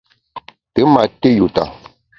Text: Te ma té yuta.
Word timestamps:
Te 0.73 0.81
ma 0.93 1.03
té 1.21 1.29
yuta. 1.37 1.63